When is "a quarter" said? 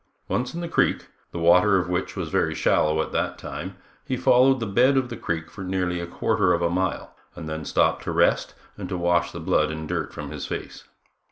5.99-6.53